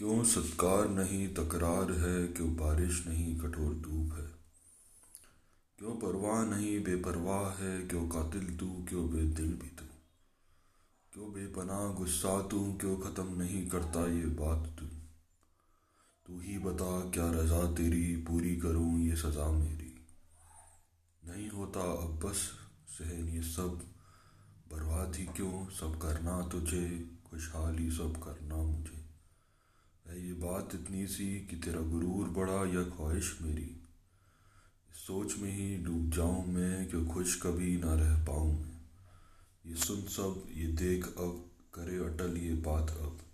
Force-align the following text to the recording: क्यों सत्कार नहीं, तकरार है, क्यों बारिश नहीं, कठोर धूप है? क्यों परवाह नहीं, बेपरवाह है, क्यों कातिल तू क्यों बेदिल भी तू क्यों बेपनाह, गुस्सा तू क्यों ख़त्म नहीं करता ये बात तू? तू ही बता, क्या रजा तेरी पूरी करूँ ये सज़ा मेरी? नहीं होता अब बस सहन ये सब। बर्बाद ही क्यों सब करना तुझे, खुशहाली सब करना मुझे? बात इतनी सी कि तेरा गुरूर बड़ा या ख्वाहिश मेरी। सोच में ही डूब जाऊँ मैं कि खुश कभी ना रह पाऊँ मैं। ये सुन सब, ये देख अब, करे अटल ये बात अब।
क्यों 0.00 0.24
सत्कार 0.24 0.88
नहीं, 0.88 1.34
तकरार 1.34 1.92
है, 1.92 2.26
क्यों 2.26 2.56
बारिश 2.56 3.06
नहीं, 3.06 3.38
कठोर 3.38 3.74
धूप 3.74 4.12
है? 4.12 4.26
क्यों 5.78 5.90
परवाह 5.90 6.44
नहीं, 6.44 6.84
बेपरवाह 6.84 7.50
है, 7.50 7.88
क्यों 7.88 8.08
कातिल 8.08 8.56
तू 8.56 8.86
क्यों 8.88 9.10
बेदिल 9.10 9.52
भी 9.52 9.68
तू 9.68 9.84
क्यों 11.12 11.32
बेपनाह, 11.32 11.92
गुस्सा 11.92 12.48
तू 12.48 12.72
क्यों 12.72 12.96
ख़त्म 12.96 13.42
नहीं 13.42 13.68
करता 13.68 14.06
ये 14.12 14.26
बात 14.26 14.76
तू? 14.80 14.86
तू 16.26 16.40
ही 16.40 16.58
बता, 16.58 17.10
क्या 17.10 17.30
रजा 17.30 17.72
तेरी 17.72 18.16
पूरी 18.16 18.56
करूँ 18.56 19.00
ये 19.00 19.16
सज़ा 19.16 19.50
मेरी? 19.50 20.06
नहीं 21.24 21.50
होता 21.50 21.80
अब 21.80 22.20
बस 22.24 22.50
सहन 22.88 23.28
ये 23.28 23.42
सब। 23.42 23.82
बर्बाद 24.72 25.16
ही 25.16 25.26
क्यों 25.26 25.70
सब 25.70 26.00
करना 26.02 26.48
तुझे, 26.48 27.10
खुशहाली 27.30 27.90
सब 27.90 28.22
करना 28.24 28.56
मुझे? 28.56 28.99
बात 30.60 30.74
इतनी 30.74 31.06
सी 31.06 31.46
कि 31.46 31.56
तेरा 31.56 31.80
गुरूर 31.80 32.28
बड़ा 32.28 32.78
या 32.78 32.96
ख्वाहिश 32.96 33.38
मेरी। 33.42 33.80
सोच 34.94 35.38
में 35.38 35.52
ही 35.52 35.76
डूब 35.76 36.10
जाऊँ 36.10 36.46
मैं 36.46 36.88
कि 36.88 37.06
खुश 37.06 37.42
कभी 37.42 37.76
ना 37.76 37.94
रह 37.94 38.24
पाऊँ 38.24 38.60
मैं। 38.60 38.80
ये 39.66 39.74
सुन 39.74 40.00
सब, 40.02 40.48
ये 40.52 40.66
देख 40.66 41.06
अब, 41.06 41.50
करे 41.74 41.96
अटल 41.96 42.36
ये 42.36 42.54
बात 42.54 42.90
अब। 42.90 43.29